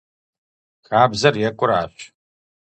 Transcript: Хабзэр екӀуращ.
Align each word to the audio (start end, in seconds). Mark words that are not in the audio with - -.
Хабзэр 0.87 1.35
екӀуращ. 1.47 1.97